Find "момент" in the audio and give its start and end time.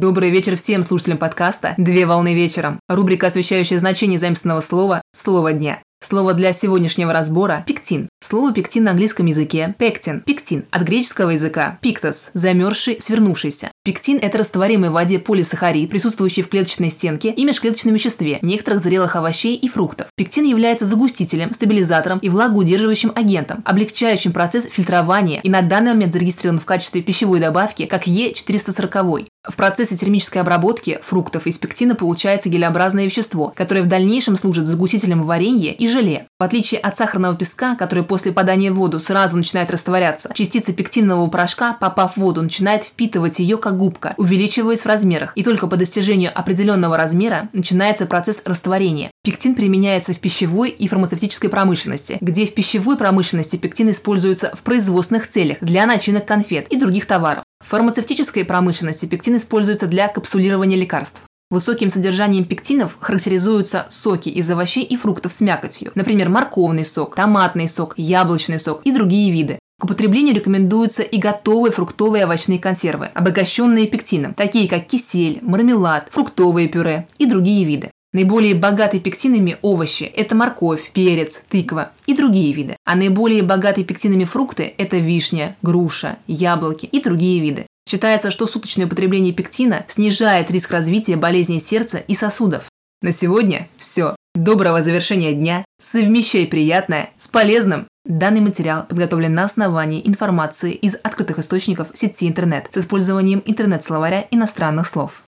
25.92-26.14